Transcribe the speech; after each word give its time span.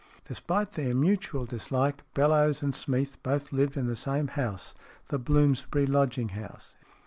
Despite 0.27 0.71
their 0.71 0.95
mutual 0.95 1.45
dislike, 1.45 2.01
Bellowes 2.15 2.63
and 2.63 2.73
Smeath 2.75 3.21
both 3.21 3.53
lived 3.53 3.77
in 3.77 3.85
the 3.85 3.95
same 3.95 4.29
house 4.29 4.73
the 5.09 5.19
Bloomsbury 5.19 5.85
lodging 5.85 6.29
house. 6.29 6.73